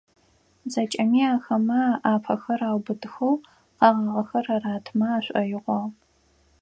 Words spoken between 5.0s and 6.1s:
ашӀоигъуагъ.